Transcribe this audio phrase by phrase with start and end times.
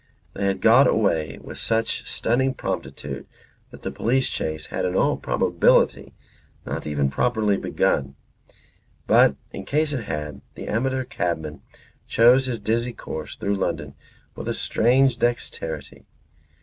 [0.33, 3.27] They had got away with such stunning promptitude
[3.69, 6.15] that the police chase had in all probability
[6.65, 8.15] not even properly begun.
[9.05, 11.61] But in case it had, the amateur cabman
[12.07, 13.93] chose his dizzy course through London
[14.35, 16.07] with a strange dexterity.